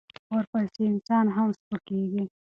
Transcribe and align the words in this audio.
ورپسې 0.31 0.81
انسان 0.91 1.25
هم 1.35 1.49
سپکېږي. 1.59 2.23